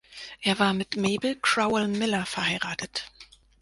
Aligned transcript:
Er 0.41 0.57
war 0.57 0.73
mit 0.73 0.97
Mabel 0.97 1.37
Crowell 1.39 1.87
Miller 1.87 2.25
verheiratet. 2.25 3.03